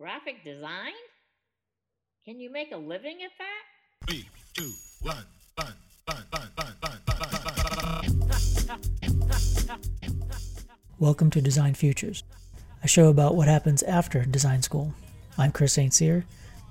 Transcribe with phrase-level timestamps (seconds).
[0.00, 0.92] Graphic design?
[2.24, 4.06] Can you make a living at that?
[4.06, 4.70] Three, two,
[5.02, 5.16] one.
[11.00, 12.22] Welcome to Design Futures,
[12.84, 14.94] a show about what happens after design school.
[15.36, 15.92] I'm Chris St.
[15.92, 16.24] Cyr,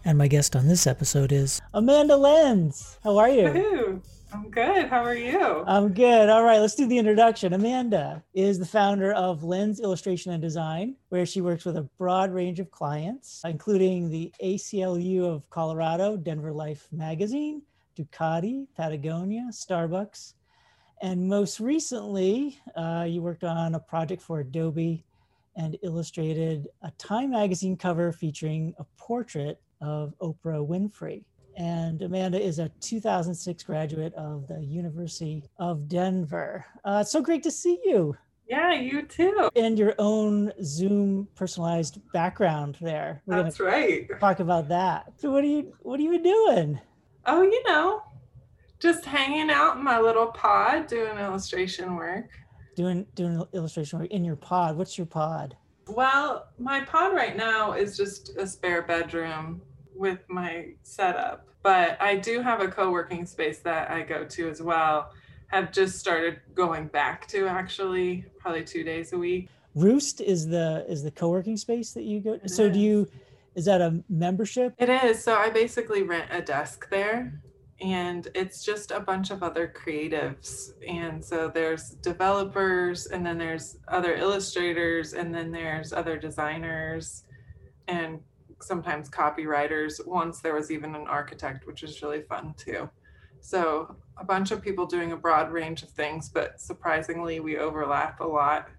[0.06, 2.98] and my guest on this episode is Amanda Lenz.
[3.04, 3.52] How are you?
[3.52, 4.02] Woo-hoo.
[4.34, 4.88] I'm good.
[4.88, 5.64] How are you?
[5.68, 6.30] I'm good.
[6.30, 7.54] All right, let's do the introduction.
[7.54, 12.34] Amanda is the founder of Lenz Illustration and Design, where she works with a broad
[12.34, 17.62] range of clients, including the ACLU of Colorado, Denver Life Magazine,
[17.98, 20.34] Ducati, Patagonia, Starbucks,
[21.02, 25.06] and most recently, uh, you worked on a project for Adobe
[25.56, 31.24] and illustrated a Time magazine cover featuring a portrait of Oprah Winfrey.
[31.58, 36.64] And Amanda is a 2006 graduate of the University of Denver.
[36.86, 38.16] Uh, it's so great to see you
[38.48, 39.50] Yeah, you too.
[39.56, 43.24] and your own Zoom personalized background there.
[43.26, 44.08] We're That's right.
[44.20, 45.14] talk about that.
[45.18, 46.80] So what are you what are you doing?
[47.26, 48.04] Oh, you know,
[48.80, 52.30] just hanging out in my little pod doing illustration work.
[52.76, 54.78] Doing doing illustration work in your pod.
[54.78, 55.58] What's your pod?
[55.88, 59.62] Well, my pod right now is just a spare bedroom
[59.98, 64.50] with my setup, but I do have a co working space that I go to
[64.50, 65.12] as well.
[65.48, 69.50] Have just started going back to actually, probably two days a week.
[69.76, 72.34] Roost is the is the co-working space that you go.
[72.34, 73.08] It So do you
[73.54, 74.74] is that a membership?
[74.78, 75.24] It is.
[75.24, 77.42] So I basically rent a desk there
[77.80, 80.72] and it's just a bunch of other creatives.
[80.88, 87.24] And so there's developers and then there's other illustrators and then there's other designers
[87.88, 88.20] and
[88.62, 90.06] sometimes copywriters.
[90.06, 92.90] Once there was even an architect, which was really fun too.
[93.40, 98.20] So a bunch of people doing a broad range of things, but surprisingly we overlap
[98.20, 98.70] a lot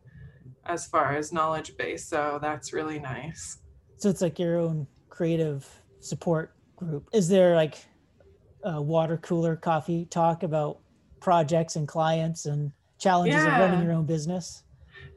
[0.66, 2.04] as far as knowledge base.
[2.04, 3.58] So that's really nice.
[3.96, 5.66] So it's like your own creative
[6.00, 7.08] support group.
[7.12, 7.78] Is there like
[8.62, 10.80] a water cooler coffee talk about
[11.20, 14.64] projects and clients and challenges of running your own business?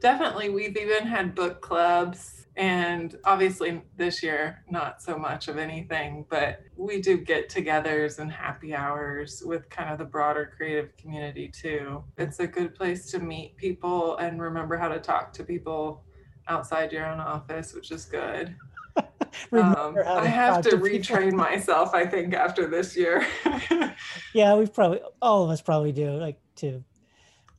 [0.00, 0.48] Definitely.
[0.48, 6.60] We've even had book clubs, and obviously this year, not so much of anything, but
[6.76, 12.04] we do get togethers and happy hours with kind of the broader creative community too.
[12.18, 16.04] It's a good place to meet people and remember how to talk to people
[16.48, 18.54] outside your own office, which is good.
[19.50, 20.86] Um, I have to people.
[20.86, 23.26] retrain myself, I think, after this year.
[24.34, 26.82] Yeah, we probably all of us probably do like to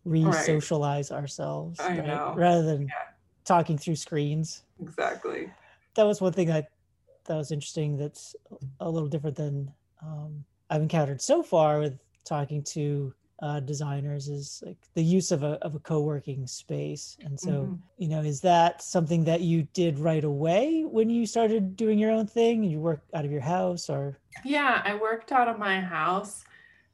[0.06, 2.06] re-socialize ourselves, I right?
[2.06, 2.34] know.
[2.36, 2.94] rather than Yeah.
[3.46, 4.64] Talking through screens.
[4.82, 5.52] exactly.
[5.96, 6.68] that was one thing that
[7.26, 8.36] that was interesting that's
[8.80, 9.72] a little different than
[10.02, 15.44] um, i've encountered so far with talking to uh, designers is like the use of
[15.44, 17.80] a, of a co-working space and so Mhm.
[17.98, 22.12] you know is that something that you did right away when you started doing your
[22.12, 25.80] own thing you work out of your house or Yeah, I worked out of my
[25.80, 26.44] house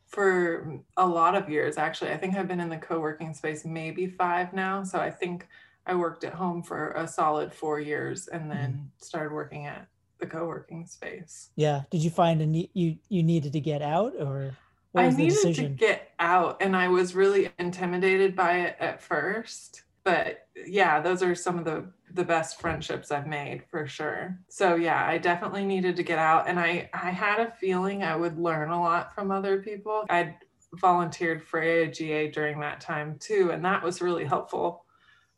[0.07, 2.11] for a lot of years, actually.
[2.11, 4.83] I think I've been in the co working space maybe five now.
[4.83, 5.47] So I think
[5.89, 8.51] I worked at home for a solid four years and mm-hmm.
[8.51, 9.87] then started working at
[10.19, 11.49] the co working space.
[11.55, 14.53] yeah did you find a need you you needed to get out or
[14.91, 18.77] what I was the needed to get out and I was really intimidated by it
[18.79, 19.83] at first.
[20.03, 24.39] But yeah, those are some of the the best friendships I've made for sure.
[24.49, 28.15] So yeah, I definitely needed to get out and I I had a feeling I
[28.15, 30.05] would learn a lot from other people.
[30.09, 30.35] I'd
[30.73, 34.85] volunteered for AIGA during that time too and that was really helpful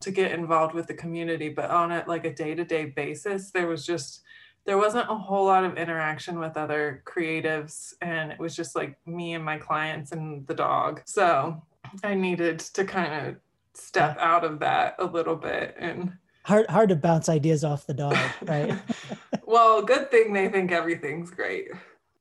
[0.02, 3.86] to get involved with the community, but on a like a day-to-day basis, there was
[3.86, 4.22] just
[4.66, 8.96] there wasn't a whole lot of interaction with other creatives and it was just like
[9.06, 11.02] me and my clients and the dog.
[11.06, 11.62] So
[12.04, 13.36] i needed to kind of
[13.74, 16.14] step out of that a little bit and
[16.46, 18.74] hard hard to bounce ideas off the dog right?
[19.46, 21.68] Well good thing they think everything's great.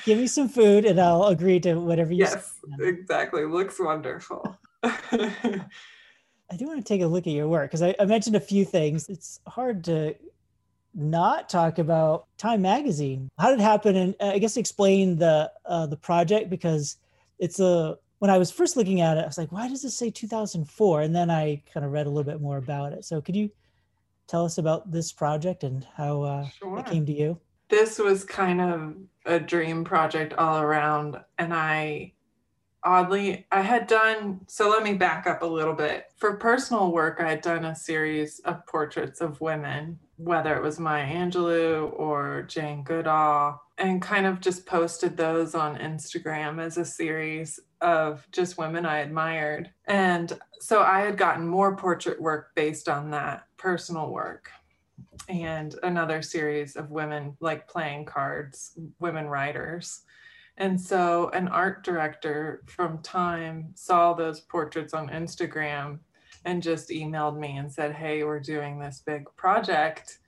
[0.05, 2.35] Give me some food and i'll agree to whatever you say.
[2.35, 3.45] yes exactly.
[3.45, 4.57] Looks wonderful
[6.51, 8.41] I do want to take a look at your work because I, I mentioned a
[8.41, 9.07] few things.
[9.09, 10.15] It's hard to
[10.93, 13.29] not talk about Time Magazine.
[13.39, 13.95] How did it happen?
[13.95, 16.97] And uh, I guess explain the uh, the project because
[17.39, 19.97] it's a when I was first looking at it, I was like, why does this
[19.97, 21.01] say 2004?
[21.01, 23.05] And then I kind of read a little bit more about it.
[23.05, 23.49] So could you
[24.27, 27.39] tell us about this project and how uh, sure it came to you?
[27.71, 28.95] this was kind of
[29.25, 32.11] a dream project all around and i
[32.83, 36.05] oddly i had done so let me back up a little bit.
[36.17, 40.79] For personal work i had done a series of portraits of women whether it was
[40.79, 46.85] maya angelou or jane goodall and kind of just posted those on instagram as a
[46.85, 49.71] series of just women i admired.
[49.85, 54.49] And so i had gotten more portrait work based on that personal work.
[55.27, 60.03] And another series of women like playing cards, women writers.
[60.57, 65.99] And so an art director from Time saw those portraits on Instagram
[66.45, 70.19] and just emailed me and said, "Hey, we're doing this big project.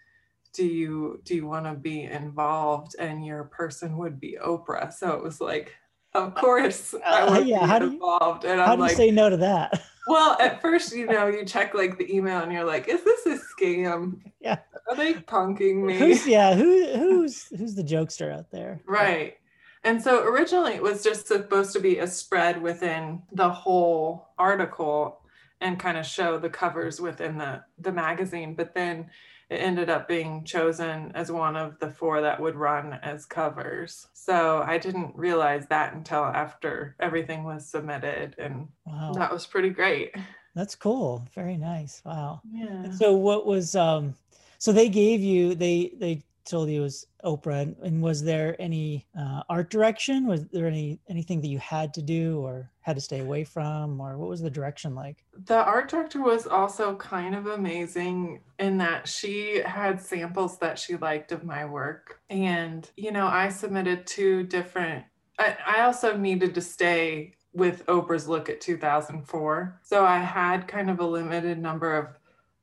[0.54, 4.92] Do you do you want to be involved?" And your person would be Oprah.
[4.94, 5.76] So it was like,
[6.14, 8.46] of course I Uh, would yeah, be how do you- involved.
[8.46, 9.82] and How I'm do you like, say no to that?
[10.08, 13.26] well, at first, you know, you check like the email and you're like, is this
[13.26, 14.20] a scam?
[14.40, 14.58] Yeah.
[14.90, 15.98] Are they punking me?
[15.98, 16.54] Who's yeah?
[16.56, 18.82] Who who's who's the jokester out there?
[18.86, 19.38] Right.
[19.84, 25.20] And so originally it was just supposed to be a spread within the whole article
[25.60, 28.54] and kind of show the covers within the, the magazine.
[28.56, 29.10] But then
[29.50, 34.08] it ended up being chosen as one of the four that would run as covers.
[34.14, 38.36] So I didn't realize that until after everything was submitted.
[38.38, 40.16] And Wow, that was pretty great.
[40.56, 41.28] that's cool.
[41.36, 42.02] Very nice.
[42.06, 42.42] Wow.
[42.52, 42.92] Yeah.
[42.92, 44.16] So what was um?
[44.60, 48.56] So they gave you they they told you it was Oprah, and, and was there
[48.60, 50.28] any uh, art direction?
[50.28, 54.00] Was there any anything that you had to do or had to stay away from,
[54.02, 55.24] or what was the direction like?
[55.46, 60.98] The art director was also kind of amazing in that she had samples that she
[60.98, 62.20] liked of my work.
[62.30, 65.06] And, you know, I submitted two different,
[65.40, 69.80] I, I also needed to stay with Oprah's look at 2004.
[69.84, 72.08] So I had kind of a limited number of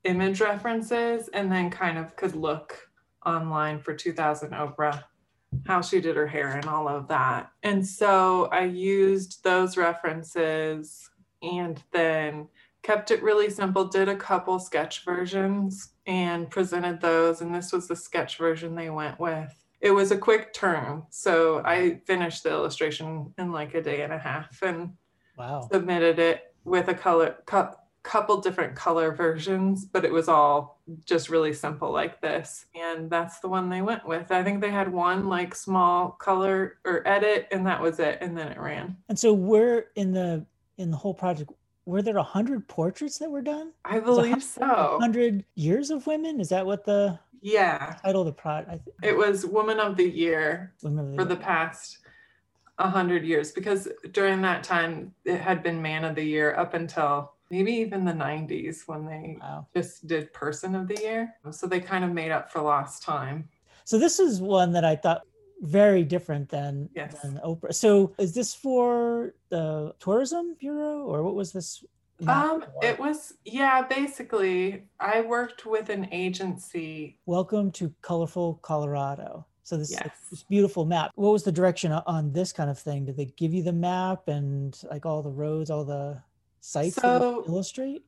[0.03, 2.90] image references and then kind of could look
[3.25, 5.03] online for 2000 Oprah
[5.67, 7.51] how she did her hair and all of that.
[7.63, 11.09] And so I used those references
[11.41, 12.47] and then
[12.83, 17.41] kept it really simple, did a couple sketch versions and presented those.
[17.41, 19.53] And this was the sketch version they went with.
[19.81, 21.03] It was a quick turn.
[21.09, 24.93] So I finished the illustration in like a day and a half and
[25.37, 25.67] Wow.
[25.71, 31.29] submitted it with a color, cou- couple different color versions, but it was all just
[31.29, 32.65] really simple like this.
[32.75, 34.31] And that's the one they went with.
[34.31, 38.17] I think they had one like small color or edit, and that was it.
[38.21, 38.97] And then it ran.
[39.09, 40.45] And so we're in the
[40.77, 41.51] in the whole project.
[41.85, 43.71] Were there a hundred portraits that were done?
[43.85, 44.97] I believe so.
[44.99, 46.39] Hundred years of women?
[46.39, 47.97] Is that what the Yeah.
[48.03, 48.87] title of the project?
[49.03, 51.99] It was Woman of the Year of for the past
[52.77, 56.73] a hundred years because during that time it had been Man of the Year up
[56.73, 59.67] until maybe even the 90s when they Wow.
[59.75, 61.35] just did Person of the Year.
[61.51, 63.49] So they kind of made up for lost time.
[63.83, 65.23] So this is one that I thought
[65.59, 67.21] very different than Yes.
[67.21, 67.75] than Oprah.
[67.75, 71.83] So is this for the tourism bureau or what was this?
[72.27, 72.85] Um, for?
[72.85, 77.19] it was yeah, basically I worked with an agency.
[77.25, 79.45] Welcome to colorful Colorado.
[79.63, 80.09] So this, Yes.
[80.29, 81.11] this beautiful map.
[81.15, 83.05] What was the direction on this kind of thing?
[83.05, 86.21] Did they give you the map and like all the roads, all the
[86.61, 88.05] sites So- illustrate?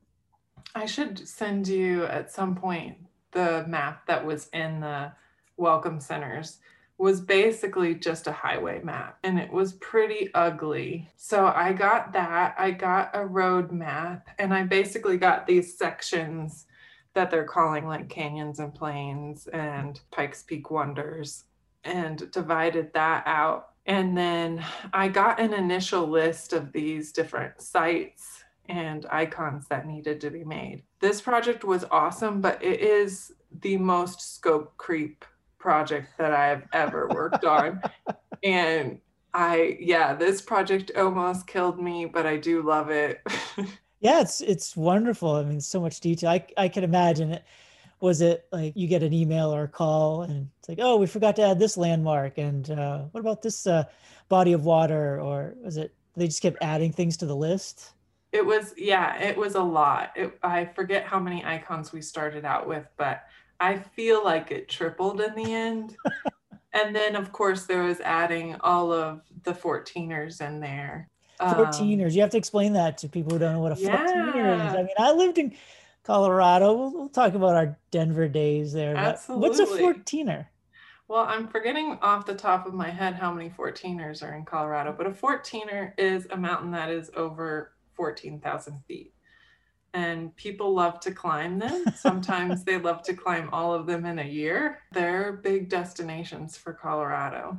[0.74, 2.96] I should send you at some point
[3.32, 5.12] the map that was in the
[5.56, 6.58] welcome centers
[6.96, 11.10] was basically just a highway map and it was pretty ugly.
[11.16, 12.54] So I got that.
[12.56, 16.66] I got a road map and I basically got these sections
[17.14, 21.44] that they're calling like canyons and plains and Pikes Peak wonders
[21.82, 23.70] and divided that out.
[23.86, 30.20] And then I got an initial list of these different sites and icons that needed
[30.22, 30.82] to be made.
[31.00, 35.24] This project was awesome, but it is the most scope creep
[35.58, 37.82] project that I've ever worked on.
[38.42, 38.98] And
[39.32, 43.20] I, yeah, this project almost killed me, but I do love it.
[44.04, 45.36] Yeah, it's it's wonderful.
[45.36, 46.28] I mean, so much detail.
[46.28, 47.42] I I can imagine it.
[48.00, 51.06] Was it like you get an email or a call and it's like, oh, we
[51.06, 53.84] forgot to add this landmark, and uh, what about this uh,
[54.28, 57.94] body of water, or was it they just kept adding things to the list?
[58.34, 60.10] It was, yeah, it was a lot.
[60.16, 63.22] It, I forget how many icons we started out with, but
[63.60, 65.96] I feel like it tripled in the end.
[66.72, 71.08] and then, of course, there was adding all of the 14ers in there.
[71.38, 72.14] Um, 14ers.
[72.14, 74.74] You have to explain that to people who don't know what a 14er is.
[74.74, 75.54] I mean, I lived in
[76.02, 76.72] Colorado.
[76.72, 78.94] We'll, we'll talk about our Denver days there.
[78.94, 80.02] But what's a Absolutely.
[80.02, 80.46] 14er?
[81.06, 84.92] Well, I'm forgetting off the top of my head how many 14ers are in Colorado,
[84.96, 89.12] but a 14er is a mountain that is over 14,000 feet.
[89.92, 91.84] And people love to climb them.
[91.96, 94.80] Sometimes they love to climb all of them in a year.
[94.92, 97.58] They're big destinations for Colorado.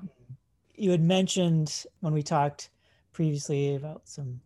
[0.75, 2.69] You had mentioned when we talked
[3.13, 4.41] previously about some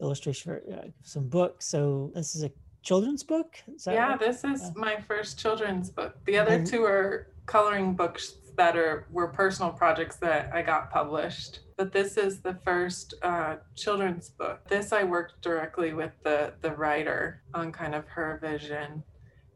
[0.00, 1.66] illustration for uh, some books.
[1.66, 2.50] So this is a
[2.82, 3.56] children's book.
[3.86, 4.18] Yeah, right?
[4.18, 4.70] this is Yeah.
[4.76, 6.16] my first children's book.
[6.24, 11.60] The other two are coloring books that are were personal projects that I got published.
[11.80, 14.68] But this is the first uh, children's book.
[14.68, 19.02] This I worked directly with the the writer on kind of her vision,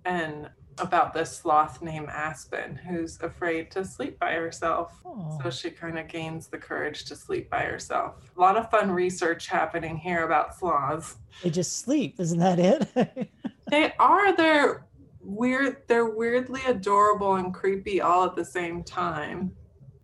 [0.06, 4.94] and about this sloth named Aspen who's afraid to sleep by herself.
[5.04, 5.38] Oh.
[5.42, 8.14] So she kind of gains the courage to sleep by herself.
[8.34, 11.18] A lot of fun research happening here about sloths.
[11.42, 13.28] They just sleep, isn't that it?
[13.70, 14.86] They are they're
[15.20, 19.54] weird they're weirdly adorable and creepy all at the same time.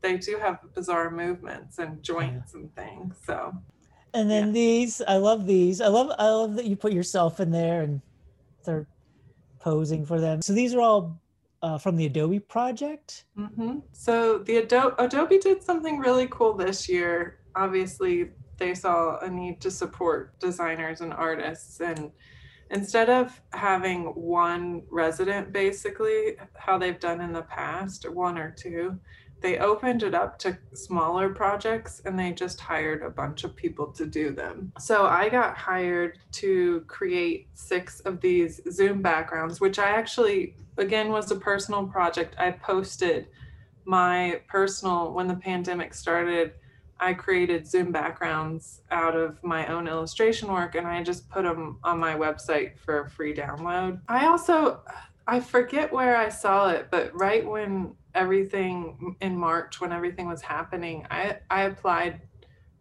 [0.02, 3.16] They do have bizarre movements and joints and things.
[3.24, 3.52] So
[4.12, 4.52] and then Yeah.
[4.52, 5.80] these, I love these.
[5.80, 8.00] I love I love that you put yourself in there and
[8.64, 8.88] they're
[9.60, 10.42] posing for them.
[10.42, 11.22] So these are all
[11.62, 13.26] uh, from the Adobe project.
[13.36, 17.38] hmm So the Adobe, Adobe did something really cool this year.
[17.54, 22.10] Obviously, they saw a need to support designers and artists, and
[22.70, 28.98] instead of having one resident, basically how they've done in the past, one or two,
[29.40, 33.86] they opened it up to smaller projects and they just hired a bunch of people
[33.92, 34.72] to do them.
[34.78, 41.10] So I got hired to create six of these Zoom backgrounds, which I actually, again,
[41.10, 42.34] was a personal project.
[42.38, 43.28] I posted
[43.84, 46.52] my personal, when the pandemic started,
[47.00, 51.78] I created Zoom backgrounds out of my own illustration work and I just put them
[51.82, 54.00] on my website for free download.
[54.06, 54.80] I also,
[55.26, 60.42] I forget where I saw it, but right when everything in March, when everything was
[60.42, 62.20] happening, I, I applied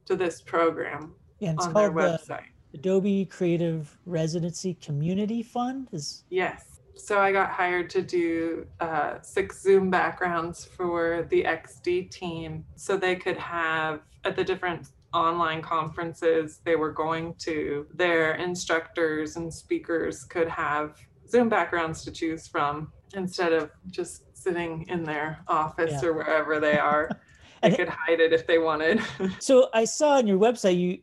[0.06, 2.46] to this program Yeah, it's on their called the website.
[2.74, 5.88] Adobe Creative Residency Community Fund.
[5.92, 6.66] Is Yes.
[6.96, 12.98] So I got hired to do uh, six Zoom backgrounds for the XD team so
[12.98, 19.52] they could have at the different online conferences they were going to, their instructors and
[19.52, 26.02] speakers could have Zoom backgrounds to choose from instead of just sitting in their office
[26.02, 26.10] Yeah.
[26.10, 27.10] or wherever they are.
[27.62, 29.02] they could hide it if they wanted.
[29.40, 31.00] so I saw on your website you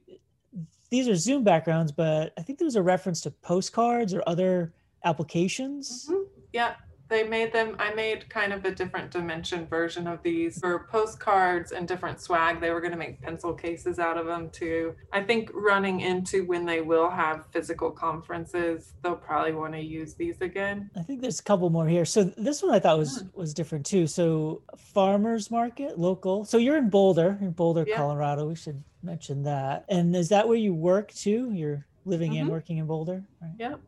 [0.89, 4.73] these are Zoom backgrounds, but I think there was a reference to postcards or other
[5.05, 6.09] applications.
[6.11, 6.25] Mhm.
[6.53, 6.75] Yeah,
[7.09, 7.77] they made them.
[7.79, 12.61] I made kind of a different dimension version of these for postcards and different swag.
[12.61, 14.95] They were going to make pencil cases out of them too.
[15.13, 20.15] I think running into when they will have physical conferences, they'll probably want to use
[20.15, 20.91] these again.
[20.97, 22.05] I think there's a couple more here.
[22.05, 24.07] So this one I thought was was different too.
[24.07, 26.45] So farmers market, local.
[26.45, 27.97] So you're in Boulder, in Boulder, Yeah.
[27.97, 28.47] Colorado.
[28.49, 29.85] We should mention that.
[29.89, 31.53] And is that where you work too?
[31.53, 32.53] You're living and Mhm.
[32.53, 33.53] working in Boulder, right?
[33.59, 33.81] Yep.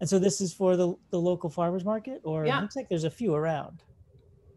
[0.00, 2.58] And so this is for the the local farmers market, or Yeah.
[2.58, 3.82] it looks like there's a few around.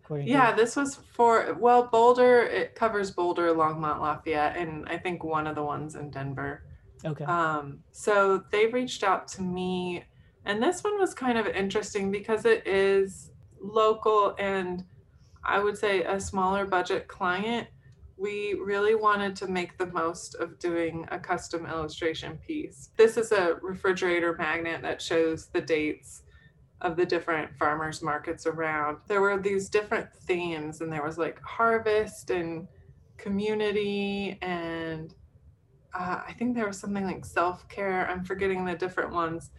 [0.03, 2.43] According to Yeah, this was for well, Boulder.
[2.43, 6.63] It covers Boulder, Longmont, Lafayette, and I think one of the ones in Denver.
[7.05, 7.25] okay.
[7.25, 10.05] Um, so they reached out to me,
[10.45, 14.83] and this one was kind of interesting because it is local and
[15.45, 17.67] I would say a smaller budget client.
[18.23, 22.91] We really wanted to make the most of doing a custom illustration piece.
[22.95, 26.23] This is a refrigerator magnet that shows the dates
[26.79, 28.99] of the different farmers markets around.
[29.09, 32.65] There were these different themes, and there was like harvest and
[33.17, 35.13] community and
[35.93, 38.09] uh, I think there was something like self care.
[38.09, 39.51] I'm forgetting the different ones.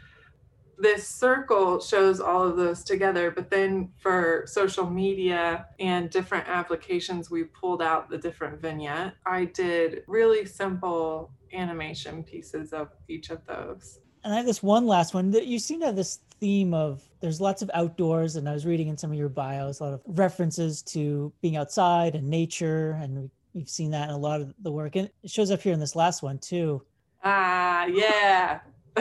[0.78, 7.30] This circle shows all of those together, but then for social media and different applications,
[7.30, 9.14] we pulled out the different vignette.
[9.26, 14.00] I did really simple animation pieces of each of those.
[14.24, 17.02] And I have this one last one that you seem to have this theme of
[17.20, 19.92] there's lots of outdoors, and I was reading in some of your bios a lot
[19.92, 24.40] of references to being outside and nature, and we- we've seen that in a lot
[24.40, 26.82] of the work, and it shows up here in this last one too.
[27.22, 28.60] Ah, yeah.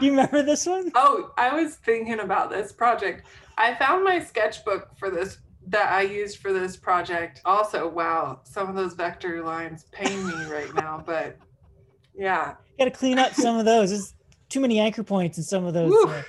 [0.00, 0.90] Do you remember this one?
[0.94, 3.26] Oh, I was thinking about this project.
[3.56, 5.38] I found my sketchbook for this
[5.68, 7.40] that I used for this project.
[7.44, 11.36] Also, wow, some of those vector lines pain me right now, but
[12.14, 12.54] yeah.
[12.78, 13.90] Got to clean up some of those.
[13.90, 14.14] There's
[14.48, 15.92] too many anchor points in some of those.
[16.06, 16.22] Uh,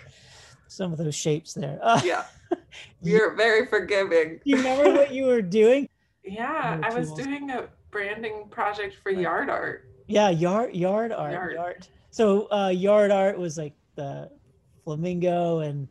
[0.67, 1.79] some of those shapes there.
[1.81, 2.23] Uh, Yeah.
[3.01, 4.39] You're very forgiving.
[4.43, 5.89] you remember what you were doing?
[6.23, 9.21] Yeah, I was doing a branding project for Right.
[9.21, 9.89] yard art.
[10.07, 11.33] Yeah, yard yard art.
[11.33, 11.53] Yard.
[11.55, 11.87] Yard.
[12.15, 14.29] So uh, yard art was like the
[14.85, 15.89] flamingo and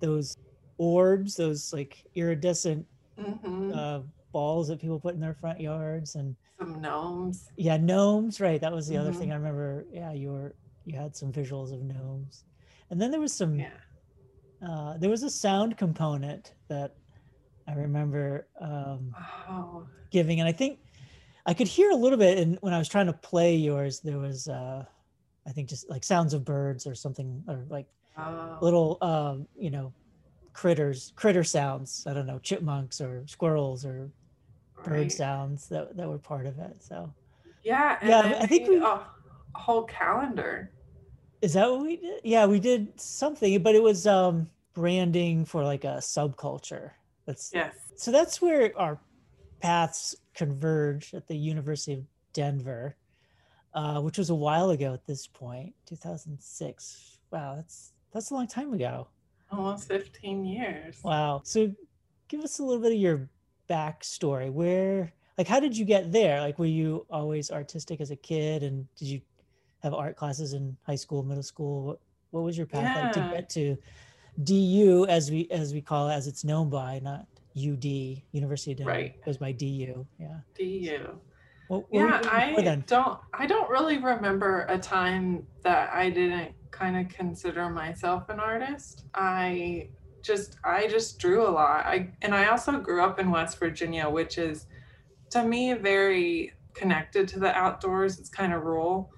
[0.00, 0.36] those
[0.78, 2.86] orbs, those like iridescent
[3.18, 7.48] hmm uh, balls that people put in their front yards, and Some gnomes.
[7.56, 8.40] yeah, gnomes.
[8.40, 9.16] Right, that was the other Mhm.
[9.18, 9.86] thing I remember.
[9.90, 10.54] Yeah, you were
[10.84, 12.44] you had some visuals of gnomes,
[12.90, 13.58] and then there was some.
[13.58, 13.70] Yeah.
[14.62, 16.94] Uh, there was a sound component that
[17.66, 19.16] I remember um,
[19.48, 20.78] Oh, giving, and I think
[21.44, 22.38] I could hear a little bit.
[22.38, 24.84] And when I was trying to play yours, there was, uh,
[25.46, 27.86] I think, just like sounds of birds or something, or like
[28.18, 28.58] oh.
[28.60, 29.92] little, um, you know,
[30.52, 32.04] critters, critter sounds.
[32.06, 34.10] I don't know, chipmunks or squirrels or
[34.84, 36.76] bird sounds that that were part of it.
[36.82, 37.12] So
[37.62, 39.06] Yeah, and Yeah, I think we- a, a
[39.54, 40.70] whole calendar.
[41.42, 42.20] is that what we did?
[42.24, 46.90] Yeah, we did something, but it was um, branding for like a subculture.
[47.26, 47.74] That's Yes.
[47.96, 48.98] so that's where our
[49.60, 52.96] paths converge at the University of Denver,
[53.76, 57.18] uh, which was a while ago at this point, 2006.
[57.30, 59.08] Wow, that's that's a long time ago.
[59.52, 60.98] Almost 15 years.
[61.04, 61.42] Wow.
[61.44, 61.72] So
[62.28, 63.28] give us a little bit of your
[63.70, 64.50] backstory.
[64.50, 66.40] Where, like, how did you get there?
[66.40, 69.20] Like, were you always artistic as a kid, and did you
[69.82, 71.84] have art classes in high school, middle school?
[71.84, 73.76] What What was your path like to get to
[74.42, 77.84] DU, as we as we call it, as it's known by, not UD,
[78.32, 79.14] University of Denver, Right.
[79.16, 80.06] It goes by DU.
[80.18, 80.40] Yeah.
[80.54, 81.20] DU.
[81.68, 86.96] What, what Yeah, I don't I don't really remember a time that I didn't kind
[86.96, 89.04] of consider myself an artist.
[89.14, 89.88] I
[90.22, 91.86] just I just drew a lot.
[91.86, 94.66] I and I also grew up in West Virginia, which is
[95.30, 98.18] to me very connected to the outdoors.
[98.18, 99.10] It's kind of rural.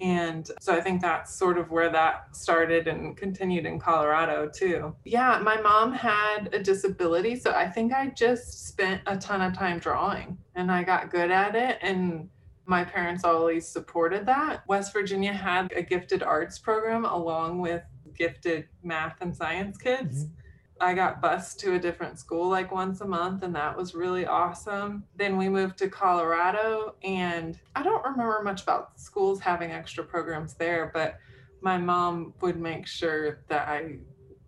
[0.00, 4.94] And so I think that's sort of where that started and continued in Colorado too.
[5.04, 7.36] Yeah, my mom had a disability.
[7.36, 11.30] So I think I just spent a ton of time drawing and I got good
[11.30, 11.78] at it.
[11.82, 12.28] And
[12.66, 14.62] my parents always supported that.
[14.68, 17.82] West Virginia had a gifted arts program along with
[18.14, 20.24] gifted math and science kids.
[20.26, 20.30] Mhm.
[20.80, 24.26] I got bused to a different school like once a month, and that was really
[24.26, 25.04] awesome.
[25.16, 30.54] Then we moved to Colorado, and I don't remember much about schools having extra programs
[30.54, 31.18] there, but
[31.60, 33.98] my mom would make sure that I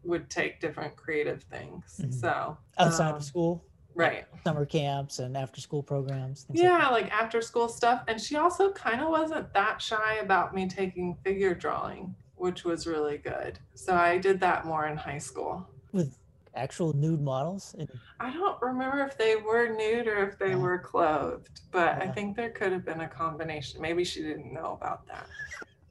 [0.05, 2.01] would take different creative things.
[2.03, 2.15] Mhm.
[2.15, 4.25] So, Outside um, of school, right.
[4.45, 6.45] summer camps and after school programs.
[6.45, 8.03] things like Yeah, like after school stuff.
[8.09, 12.87] And she also kind of wasn't that shy about me taking figure drawing, which was
[12.87, 13.59] really good.
[13.75, 15.69] So I did that more in high school.
[15.93, 16.17] With
[16.55, 17.75] actual nude models.
[17.79, 20.57] And I don't remember if they were nude or if they Yeah.
[20.57, 23.81] were clothed, but I think there could have been a combination.
[23.81, 25.27] Maybe she didn't know about that.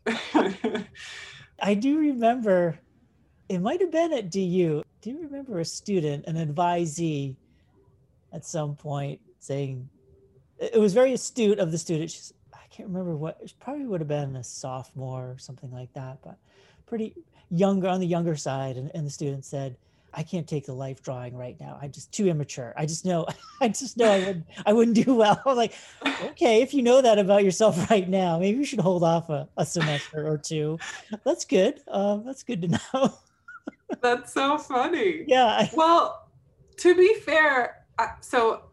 [1.62, 2.80] I do remember
[3.48, 4.84] it might have been at DU.
[5.02, 7.36] Do you remember a student, an advisee
[8.32, 9.90] at some point saying
[10.60, 12.12] it it was very astute of the student.
[12.12, 15.92] She's, I can't remember what it probably would have been a sophomore or something like
[15.94, 16.38] that, but
[16.86, 17.16] pretty
[17.50, 18.78] younger on the younger side.
[18.78, 19.78] And, and the student said,
[20.14, 21.78] I can't take the life drawing right now.
[21.82, 22.74] I'm just too immature.
[22.78, 23.28] I just know,
[23.62, 25.42] I just know I wouldn't, I wouldn't do well.
[25.46, 25.74] I was like,
[26.32, 29.48] okay, if you know that about yourself right now, maybe you should hold off a,
[29.58, 30.80] a semester or two.
[31.24, 31.82] That's good.
[31.88, 33.14] Um, that's good to know.
[34.02, 35.24] That's so funny.
[35.28, 35.68] yeah.
[35.74, 36.30] Well,
[36.78, 37.86] to be fair,
[38.22, 38.64] so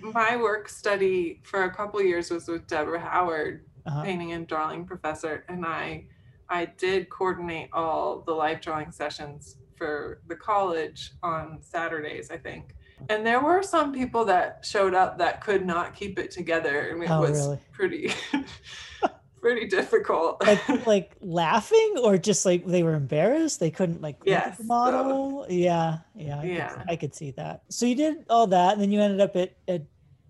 [0.00, 4.02] my work study for a couple years was with Deborah Howard, uh-huh.
[4.02, 6.06] painting and drawing professor, and I
[6.48, 12.74] I did coordinate all the life drawing sessions for the college on Saturdays, I think.
[13.08, 17.02] And there were some people that showed up that could not keep it together, and
[17.02, 17.58] it Oh, was really?
[17.72, 18.12] pretty
[19.42, 20.40] pretty difficult.
[20.46, 24.58] like, like laughing or just like they were embarrassed they couldn't like look at Yes,
[24.58, 26.68] the model yeah yeah I, Yeah.
[26.68, 29.34] Could, I could see that so you did all that and then you ended up
[29.34, 29.82] at, at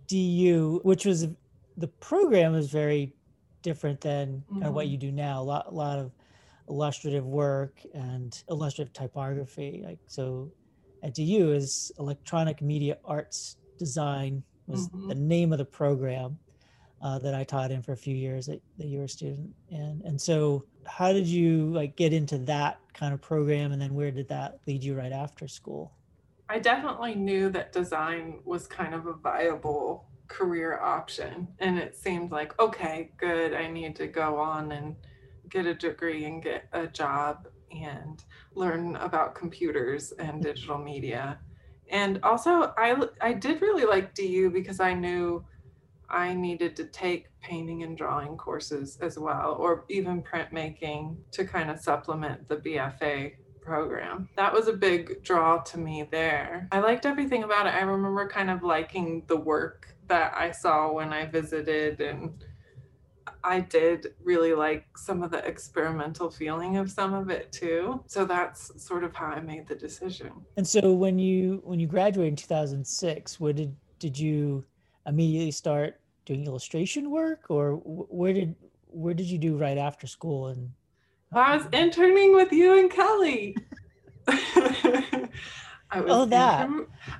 [0.06, 1.28] du which was
[1.76, 3.12] the program was very
[3.60, 4.92] different than kind of what mm-hmm.
[4.92, 6.10] you do now a lot, a lot of
[6.68, 10.50] illustrative work and illustrative typography like so
[11.02, 16.38] at du is electronic media arts design was the name of the program
[17.02, 19.50] uh, that I taught in for a few years that, that you were a student
[19.70, 20.00] in.
[20.04, 24.10] And so how did you like get into that kind of program and then where
[24.10, 25.92] did that lead you right after school?
[26.48, 31.48] I definitely knew that design was kind of a viable career option.
[31.58, 34.94] And it seemed like, okay, good, I need to go on and
[35.52, 40.40] get a degree and get a job and learn about computers and mm-hmm.
[40.40, 41.38] digital media.
[41.90, 45.44] And also, I, I did really like DU because I knew
[46.08, 51.70] I needed to take painting and drawing courses as well, or even printmaking to kind
[51.70, 54.28] of supplement the BFA program.
[54.36, 56.68] That was a big draw to me there.
[56.72, 57.74] I liked everything about it.
[57.74, 62.44] I remember kind of liking the work that I saw when I visited and
[63.44, 68.02] I did really like some of the experimental feeling of some of it too.
[68.06, 70.32] So that's sort of how I made the decision.
[70.56, 74.64] And so when you when you graduated in 2006, where did did you
[75.06, 78.54] immediately start doing illustration work or where did
[78.86, 80.70] where did you do right after school and
[81.34, 83.56] I was interning with you and Kelly.
[85.92, 86.68] I was Oh, that.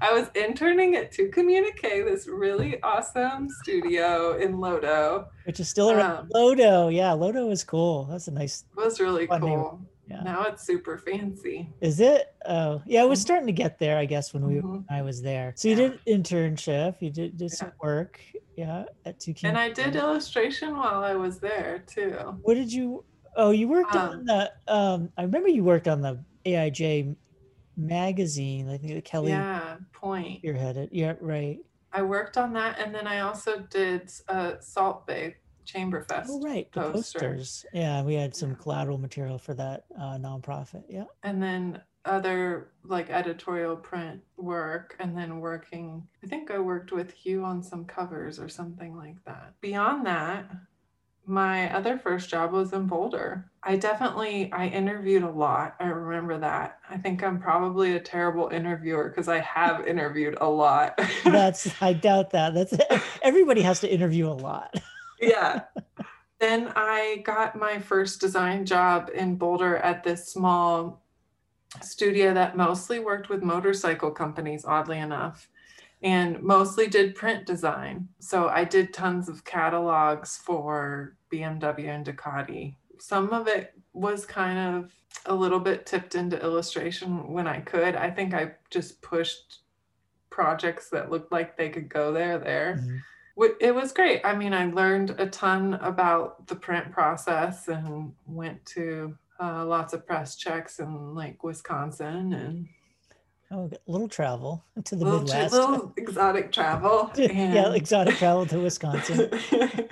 [0.01, 5.27] I was interning at To Communique, this really awesome studio in Lodo.
[5.45, 6.95] which is still around Um, Lodo.
[6.95, 8.05] Yeah, Lodo is cool.
[8.05, 9.59] That's a nice It was really Fun name.
[9.59, 9.81] cool.
[10.09, 10.23] Yeah.
[10.23, 11.69] Now it's super fancy.
[11.81, 12.35] Is it?
[12.47, 13.23] Oh, yeah, it was Mhm.
[13.23, 14.85] starting to get there, I guess, when we Mhm.
[14.91, 15.53] I was there.
[15.57, 15.89] So you Yeah.
[15.91, 18.21] did internship, you did did some work,
[18.57, 22.13] yeah, at two And I did illustration while I was there too.
[22.43, 23.05] What did you?
[23.37, 24.53] Oh, you worked on Um, the.
[24.69, 27.15] Um, I remember you worked on the AIJ
[27.77, 28.69] magazine.
[28.69, 30.43] I think Kelly Yeah, point.
[30.43, 30.89] spearheaded.
[30.93, 31.59] Yeah, right.
[31.93, 36.41] I worked on that, and then I also did uh, Salt Bay Chamber Fest, Oh,
[36.41, 36.71] right.
[36.73, 37.19] The poster.
[37.21, 37.67] posters.
[37.73, 38.57] Yeah, we had some Yeah.
[38.57, 40.85] collateral material for that uh, nonprofit.
[40.89, 41.05] Yeah.
[41.23, 46.03] and then other like editorial print work, and then working.
[46.25, 49.55] I think I worked with Hugh on some covers or something like that.
[49.61, 50.51] Beyond that,
[51.27, 53.51] my other first job was in Boulder.
[53.63, 55.77] I definitely I interviewed a lot.
[55.79, 56.79] I remember that.
[56.91, 60.99] I think I'm probably a terrible interviewer because I have interviewed a lot.
[61.25, 62.55] That's, I doubt that.
[62.55, 62.75] That's,
[63.23, 64.75] everybody has to interview a lot.
[65.21, 65.63] yeah.
[66.41, 71.05] Then I got my first design job in Boulder at this small
[71.81, 75.49] studio that mostly worked with motorcycle companies, oddly enough,
[76.03, 78.09] and mostly did print design.
[78.19, 82.77] So I did tons of catalogs for BMW and Ducati.
[82.99, 84.93] Some of it was kind of
[85.27, 87.95] a little bit tipped into illustration when I could.
[87.95, 89.59] I think I just pushed
[90.31, 93.01] projects that looked like they could go there there Mhm.
[93.61, 94.21] It was great.
[94.25, 99.93] I mean, I learned a ton about the print process and went to uh, lots
[99.93, 102.69] of press checks in like Wisconsin and
[103.53, 105.53] Oh, a little travel to the little, Midwest.
[105.53, 107.13] little exotic travel.
[107.17, 109.31] yeah, exotic travel to Wisconsin.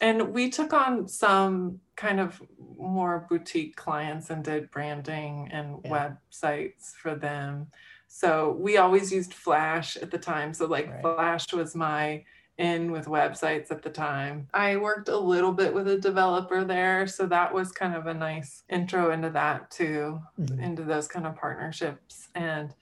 [0.00, 2.40] and we took on some kind of
[2.78, 6.12] more boutique clients and did branding and Yeah.
[6.32, 7.66] websites for them.
[8.06, 10.54] So we always used Flash at the time.
[10.54, 11.00] So like Right.
[11.02, 12.24] Flash was my
[12.58, 14.48] in with websites at the time.
[14.54, 18.14] I worked a little bit with a developer there, so that was kind of a
[18.14, 20.60] nice intro into that too Mhm.
[20.62, 22.28] into those kind of partnerships.
[22.34, 22.74] And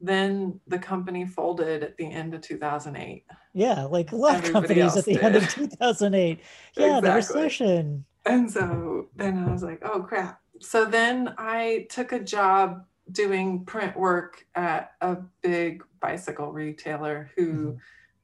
[0.00, 3.26] then the company folded at the end of 2008.
[3.52, 6.40] Yeah, like a lot of companies at the end of 2008.
[6.76, 8.04] Yeah, the recession.
[8.24, 10.40] And so then I was like, oh crap.
[10.60, 17.72] So then I took a job doing print work at a big bicycle retailer who
[17.72, 17.78] Mhm.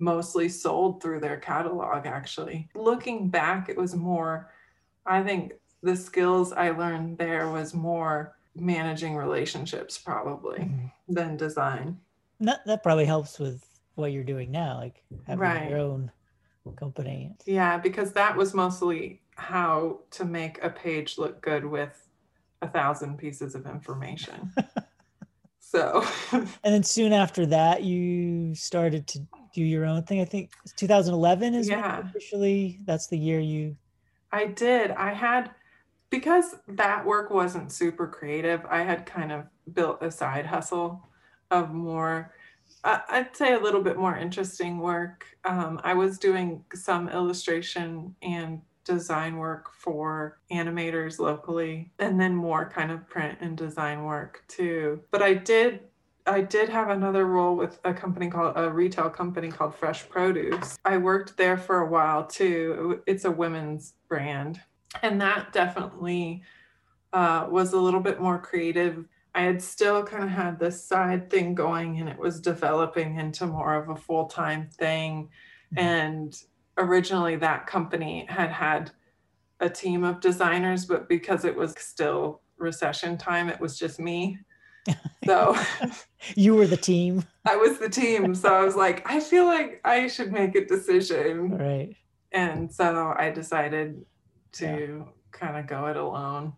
[0.04, 2.68] Mostly sold through their catalog, actually.
[2.74, 4.50] Looking back, it was more,
[5.06, 10.92] I think the skills I learned there was more managing relationships probably Mhm.
[11.08, 11.98] than design.
[12.40, 13.64] That, that probably helps with
[13.94, 15.68] what you're doing now, like having Right.
[15.70, 16.12] your own
[16.76, 17.34] company.
[17.46, 22.08] Yeah, because that was mostly how to make a page look good with
[22.62, 24.52] a thousand pieces of information.
[25.58, 30.20] so, And then soon after that, you started to do your own thing.
[30.20, 32.00] I think 2011 is when Yeah.
[32.00, 33.76] officially, that's the year you,
[34.32, 34.90] I did.
[34.90, 35.52] I had,
[36.10, 41.08] because that work wasn't super creative, I had kind of built a side hustle
[41.52, 42.34] of more,
[42.82, 45.24] I- I'd say a little bit more interesting work.
[45.44, 52.68] Um, I was doing some illustration and design work for animators locally, and then more
[52.68, 55.02] kind of print and design work too.
[55.12, 55.80] But I did.
[56.26, 60.78] I did have another role with a company called a retail company called Fresh Produce.
[60.84, 63.02] I worked there for a while too.
[63.06, 64.60] It's a women's brand,
[65.02, 66.42] and that definitely
[67.12, 69.04] uh, was a little bit more creative.
[69.34, 73.46] I had still kind of had this side thing going, and it was developing into
[73.46, 75.28] more of a full time thing.
[75.74, 75.78] Mhm.
[75.78, 76.42] And
[76.78, 78.92] originally, that company had had
[79.60, 84.38] a team of designers, but because it was still recession time, it was just me.
[85.24, 85.56] So
[86.34, 88.34] you were the team, I was the team.
[88.34, 91.56] So I was like, I feel like I should make a decision.
[91.56, 91.96] right?
[92.32, 94.04] And so I decided
[94.52, 96.52] to kind of go it alone.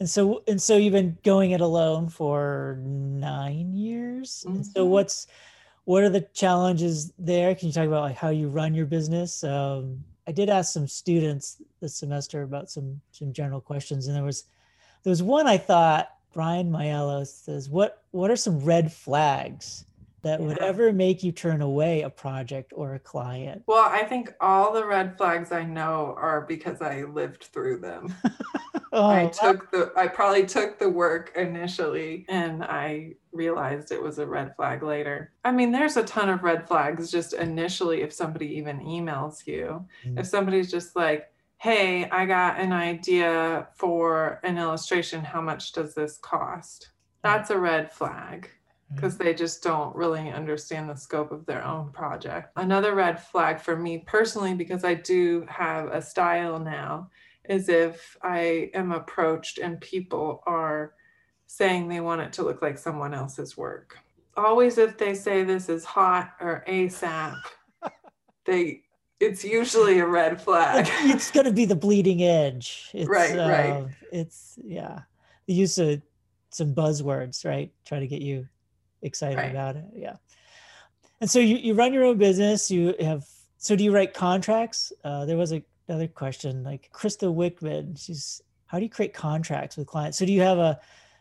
[0.00, 4.44] And so, and so you've been going it alone for nine years.
[4.46, 5.26] And so what's,
[5.84, 7.54] what are the challenges there?
[7.54, 9.42] Can you talk about like how you run your business?
[9.44, 14.24] Um, I did ask some students this semester about some some general questions, and there
[14.24, 14.44] was
[15.02, 19.84] there was one I thought Brian Maiello says, "What what are some red flags
[20.22, 24.34] that would ever make you turn away a project or a client?" Well, I think
[24.40, 28.14] all the red flags I know are because I lived through them.
[28.96, 34.20] Oh, I took the I probably took the work initially and I realized it was
[34.20, 35.32] a red flag later.
[35.44, 39.84] I mean, there's a ton of red flags just initially if somebody even emails you.
[40.06, 40.20] Mhm.
[40.20, 41.33] If somebody's just like,
[41.64, 45.24] "Hey, I got an idea for an illustration.
[45.24, 47.22] How much does this cost?" Mm.
[47.22, 48.50] That's a red flag
[48.92, 48.94] mm.
[48.94, 52.52] because they just don't really understand the scope of their own project.
[52.56, 57.08] Another red flag for me personally, because I do have a style now,
[57.48, 60.92] is if I am approached and people are
[61.46, 63.96] saying they want it to look like someone else's work.
[64.36, 67.36] Always, if they say this is hot or ASAP,
[68.44, 68.83] they
[69.24, 70.86] it's usually a red flag.
[70.86, 72.90] It's- it's going to be the bleeding edge.
[72.92, 73.70] It's, Right, right.
[73.70, 75.00] uh, It's yeah,
[75.46, 76.00] the use of
[76.50, 77.72] some buzzwords, right?
[77.84, 78.46] Try to get you
[79.02, 79.50] excited Right.
[79.50, 79.84] about it.
[79.94, 80.16] Yeah.
[81.20, 82.70] And so you, you run your own business.
[82.70, 83.24] You have
[83.58, 84.92] so do you write contracts?
[85.04, 87.98] Uh, there was a, another question like Krista Wickman.
[87.98, 90.18] She's how do you create contracts with clients?
[90.18, 90.78] So do you have a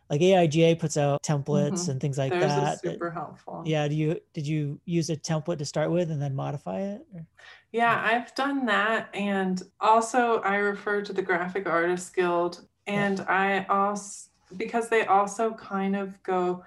[0.10, 1.90] like AIGA puts out templates Mhm.
[1.90, 2.74] and things like Theirs that?
[2.76, 3.64] is that- super helpful.
[3.66, 3.88] yeah.
[3.88, 7.02] Do you did you use a template to start with and then modify it?
[7.14, 7.26] or-
[7.74, 9.10] Yeah, I've done that.
[9.16, 12.66] And also, I refer to the Graphic Artists Guild.
[12.86, 16.64] And I also, because they also kind of go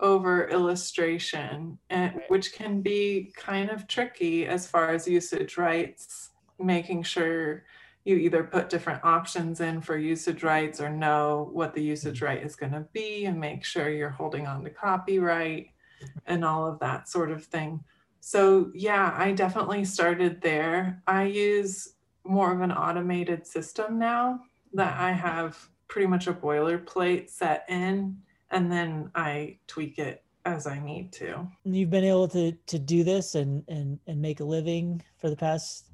[0.00, 7.04] over illustration, and, which can be kind of tricky as far as usage rights, making
[7.04, 7.64] sure
[8.04, 12.26] you either put different options in for usage rights or know what the usage mm-hmm.
[12.26, 15.66] right is going to be and make sure you're holding on to copyright
[16.02, 16.18] mm-hmm.
[16.26, 17.84] and all of that sort of thing.
[18.20, 21.02] So, yeah, I definitely started there.
[21.06, 24.40] I use more of an automated system now
[24.74, 28.18] that I have pretty much a boilerplate set in,
[28.50, 31.46] and then I tweak it as I need to.
[31.64, 35.30] And you've been able to to do this and and and make a living for
[35.30, 35.86] the past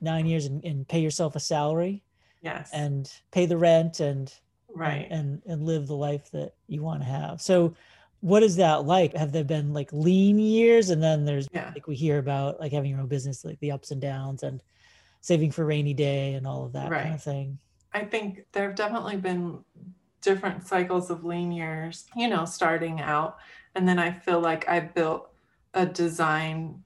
[0.00, 2.02] nine years and, and pay yourself a salary
[2.42, 2.70] Yes.
[2.72, 4.32] and pay the rent and
[4.74, 5.06] right.
[5.10, 7.74] and and live the life that you want to have so
[8.22, 11.70] what is that like have there been like lean years and then there's Yeah.
[11.74, 14.62] like we hear about like having your own business like the ups and downs and
[15.20, 17.58] saving for rainy day and all of that kind of thing
[17.92, 19.62] I think there have definitely been
[20.22, 23.36] different cycles of lean years, you know, starting out.
[23.74, 25.28] And then I feel like I built
[25.74, 26.82] a design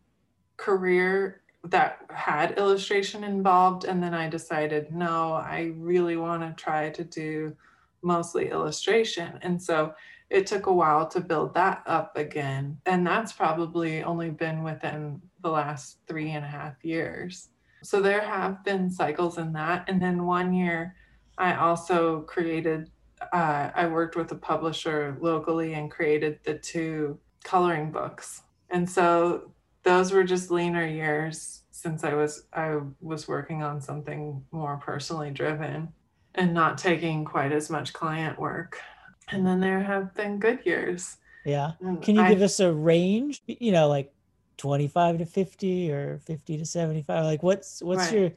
[0.57, 3.85] career that had illustration involved.
[3.85, 7.57] And then I decided, no, I really want to try to do
[8.03, 9.39] mostly illustration.
[9.43, 9.95] And so
[10.31, 12.79] it took a while to build that up again.
[12.87, 17.49] And that's probably only been within the last three and a half years.
[17.83, 19.89] So there have been cycles in that.
[19.89, 20.97] And then one year,
[21.39, 22.91] I also created,
[23.33, 28.43] uh, I worked with a publisher locally and created the two coloring books.
[28.71, 29.53] And so
[29.85, 35.31] those were just leaner years since I was I was working on something more personally
[35.31, 35.93] driven
[36.35, 38.81] and not taking quite as much client work.
[39.29, 41.17] And then there have been good years.
[41.45, 44.13] yeah And can you I- give us a range you know like
[44.59, 48.13] 25 to 50 or 50 to 75 like what's what's Right.
[48.19, 48.31] your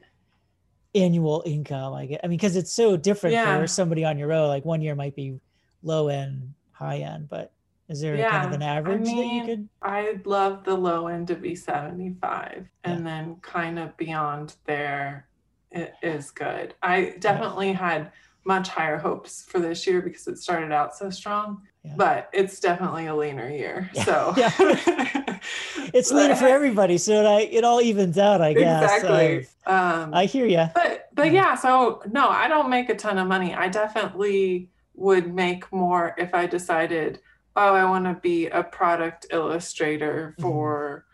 [0.94, 3.58] annual income i get i mean because it's so different Yeah.
[3.60, 5.38] for somebody on your own like one year might be
[5.82, 7.52] low end high end but
[7.88, 11.06] is there kind of Yeah, an I average that you could I'd love the low
[11.08, 15.26] end to be 75 and then kind of beyond there
[15.72, 16.74] it is good.
[16.82, 18.10] I definitely had
[18.44, 21.94] much higher hopes for this year because it started out so strong, Yeah.
[21.96, 23.90] but it's definitely a leaner year.
[23.94, 24.34] Yeah, So
[25.94, 29.46] it's leaner for everybody so it, I, it all evens out i guess Exactly.
[29.66, 31.32] Uh, Um, i hear you but but Yeah.
[31.50, 33.52] yeah, so no, I don't make a ton of money.
[33.54, 37.18] I definitely would make more if I decided,
[37.56, 40.42] oh, I want to be a product illustrator Mhm.
[40.42, 41.04] for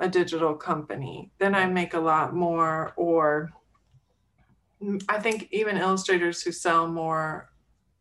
[0.00, 1.30] a digital company.
[1.38, 3.52] Then I make a lot more or
[5.08, 7.50] I think even illustrators who sell more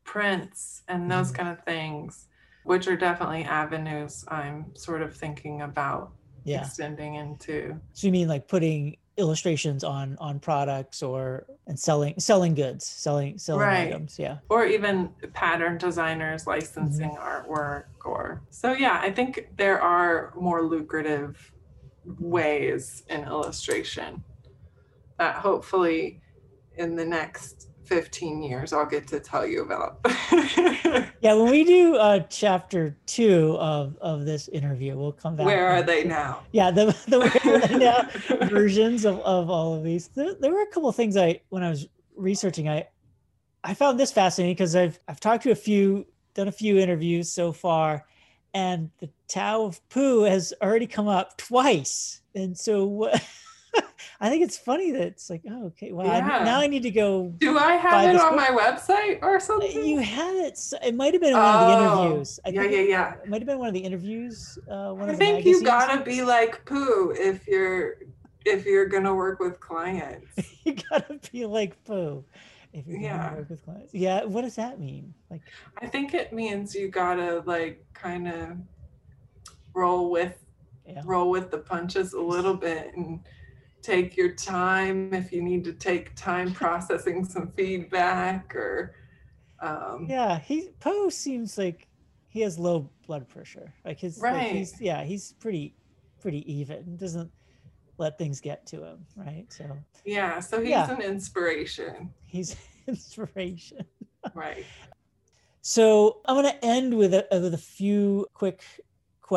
[0.03, 1.35] prints and those Mhm.
[1.35, 2.27] kind of things,
[2.63, 6.13] which are definitely avenues I'm sort of thinking about
[6.45, 7.79] yeah extending into.
[7.93, 13.37] so you mean like putting illustrations on on products or and selling selling goods selling
[13.37, 13.87] selling Right.
[13.87, 20.33] items yeah or even pattern designers licensing artwork or so yeah i think there are
[20.35, 21.53] more lucrative
[22.19, 24.23] ways in illustration
[25.19, 26.19] that hopefully
[26.77, 29.99] in the next 15 years i'll get to tell you about.
[31.21, 35.67] Yeah when we do uh chapter two of of this interview we'll come back where
[35.67, 36.43] are they now?
[36.51, 38.09] Yeah the, the where are they now
[38.47, 40.09] versions of, of all of these.
[40.09, 42.87] There, there were a couple of things i when i was researching i
[43.63, 47.31] i found this fascinating because i've i've talked to a few done a few interviews
[47.31, 48.05] so far
[48.53, 52.21] and the tao of pooh has already come up twice.
[52.35, 53.23] And so what
[54.19, 56.43] i think it's funny that it's like oh okay well Yeah.
[56.43, 58.39] now i need to go do i have it on book.
[58.39, 61.65] my website or something you had it it might have been in one of the
[61.67, 64.91] Oh, interviews I yeah yeah yeah it might have been one of the interviews uh
[64.91, 67.95] one i of the think you gotta be like pooh if you're
[68.45, 70.27] if you're gonna work with clients
[70.65, 72.23] you gotta be like Pooh
[72.73, 73.17] if you're Yeah.
[73.19, 73.93] gonna work with clients.
[73.93, 75.13] Yeah, what does that mean?
[75.29, 75.43] Like,
[75.79, 78.57] I think it means you gotta like kind of
[79.75, 80.43] roll with
[80.85, 81.01] Yeah.
[81.05, 83.19] roll with the punches a little bit and
[83.83, 88.95] take your time if you need to take time processing some feedback or
[89.61, 91.87] um, yeah, he Pooh seems like
[92.27, 93.73] he has low blood pressure.
[93.85, 94.47] Like his, like Right.
[94.47, 95.75] he's yeah, he's pretty,
[96.21, 96.97] pretty even.
[96.97, 97.31] Doesn't
[97.97, 99.45] let things get to him, right?
[99.49, 100.91] So yeah so he's Yeah.
[100.91, 103.85] an inspiration he's inspiration.
[104.33, 104.65] right
[105.61, 108.63] So I'm going to end with a, with a few quick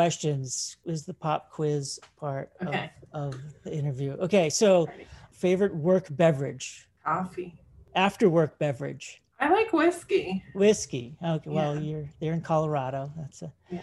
[0.01, 0.77] questions.
[0.85, 2.91] Is the pop quiz part Okay.
[3.13, 4.13] of, of the interview?
[4.27, 4.87] Okay, so
[5.33, 7.59] favorite work beverage, Coffee.
[7.95, 10.43] after work beverage, I like whiskey.
[10.55, 11.17] whiskey.
[11.25, 11.81] Okay, well Yeah.
[11.89, 13.11] you're they're in Colorado.
[13.17, 13.81] That's a Yeah.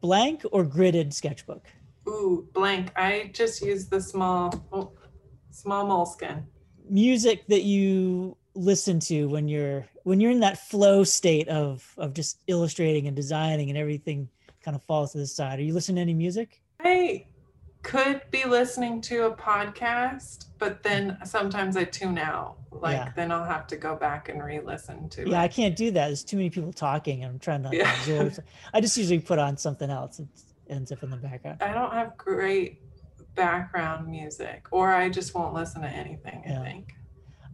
[0.00, 1.64] blank or gridded sketchbook.
[2.08, 2.90] Ooh, blank.
[2.96, 4.92] I just use the small, oh,
[5.50, 6.42] small Moleskine.
[6.88, 12.14] Music that you listen to when you're when you're in that flow state of of
[12.14, 14.28] just illustrating and designing and everything
[14.62, 15.58] kind of falls to the side.
[15.58, 16.60] Are you listening to any music?
[16.80, 17.26] I
[17.82, 22.56] could be listening to a podcast, but then sometimes I tune out.
[22.70, 23.12] Like Yeah.
[23.16, 26.06] then I'll have to go back and re-listen to Yeah, I can't do that.
[26.08, 27.24] There's too many people talking.
[27.24, 27.92] and I'm trying to Yeah.
[28.00, 28.44] absorb.
[28.74, 30.20] I just usually put on something else.
[30.20, 30.28] It
[30.68, 31.62] ends up in the background.
[31.62, 32.80] I don't have great
[33.34, 36.42] background music, or I just won't listen to anything.
[36.46, 36.60] Yeah.
[36.60, 36.94] I think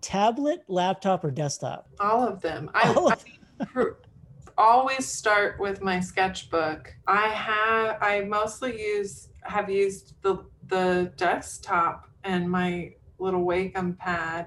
[0.03, 1.89] Tablet, laptop, or desktop?
[2.01, 2.71] all of them.
[2.75, 3.25] I, All of
[4.59, 6.95] always start with my sketchbook.
[7.07, 14.47] I have I mostly use have used the the desktop and my little Wacom pad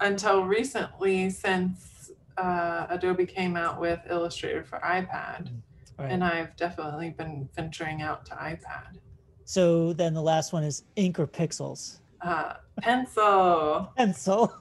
[0.00, 5.50] until recently since uh, Adobe came out with Illustrator for iPad.
[5.98, 6.10] Right.
[6.10, 8.98] And I've definitely been venturing out to iPad.
[9.44, 12.00] so then the last one is ink or pixels.
[12.20, 13.92] Uh, pencil.
[13.96, 14.52] Pencil,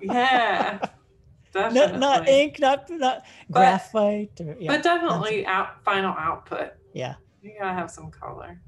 [0.00, 0.78] Yeah.
[1.54, 2.00] not, Definitely.
[2.00, 4.40] not ink, not not But- graphite.
[4.40, 6.72] Or, yeah, But definitely out final output.
[6.92, 8.60] yeah, You gotta have some color.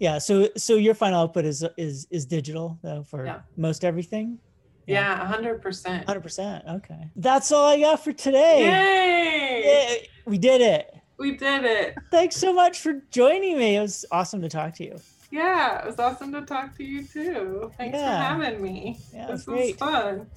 [0.00, 0.18] yeah.
[0.18, 3.40] So so your final output is is is digital though for Yeah.
[3.56, 4.38] most everything.
[4.86, 5.24] Yeah.
[5.26, 6.06] Hundred percent.
[6.06, 6.64] Hundred percent.
[6.66, 8.64] Okay, that's all I got for today.
[8.64, 9.62] Yay!
[9.64, 10.94] Yay, we did it.
[11.18, 11.94] We did it.
[12.10, 13.76] Thanks so much for joining me.
[13.76, 14.96] It was awesome to talk to you.
[15.30, 17.70] Yeah, it was awesome to talk to you too.
[17.76, 18.34] Thanks Yeah.
[18.34, 18.98] for having me.
[19.12, 19.78] Yeah, was this was great.
[19.78, 20.30] fun.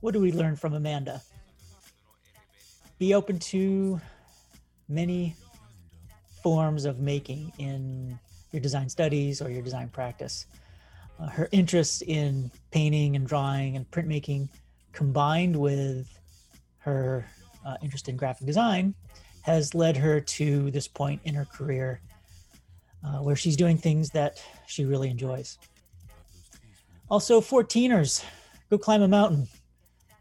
[0.00, 1.20] What do we learn from Amanda?
[2.98, 4.00] Be open to
[4.88, 5.34] many
[6.42, 8.18] forms of making in
[8.52, 10.46] your design studies or your design practice.
[11.18, 14.48] Uh, her interest in painting and drawing and printmaking,
[14.92, 16.08] combined with
[16.78, 17.26] her
[17.66, 18.94] uh, interest in graphic design,
[19.42, 22.00] has led her to this point in her career
[23.04, 25.58] uh, where she's doing things that she really enjoys.
[27.10, 28.24] Also, 14ers,
[28.70, 29.48] go climb a mountain.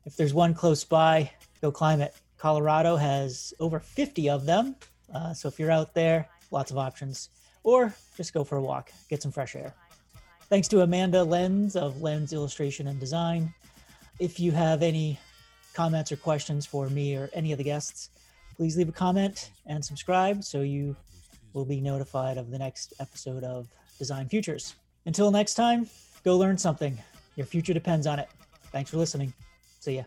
[0.08, 1.30] If there's one close by,
[1.62, 2.16] go climb it.
[2.38, 4.78] Colorado has over 50 of them.
[5.14, 7.28] Uh, so if you're out there, lots of options.
[7.64, 9.76] Or just go for a walk, get some fresh air.
[10.44, 13.54] Thanks to Amanda Lenz of Lens Illustration and Design.
[14.18, 15.20] If you have any
[15.74, 18.10] comments or questions for me or any of the guests,
[18.56, 20.96] please leave a comment and subscribe so you
[21.52, 23.68] will be notified of the next episode of
[23.98, 24.76] Design Futures.
[25.06, 25.86] Until next time,
[26.24, 26.98] go learn something.
[27.36, 28.30] Your future depends on it.
[28.72, 29.34] Thanks for listening.
[29.80, 30.04] See ya.